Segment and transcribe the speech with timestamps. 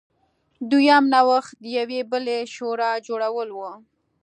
[0.69, 3.59] دویم نوښت د یوې بلې شورا جوړول و.